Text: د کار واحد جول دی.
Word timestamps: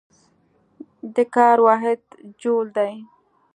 د 1.15 1.17
کار 1.35 1.57
واحد 1.67 2.01
جول 2.41 2.67
دی. 2.77 2.93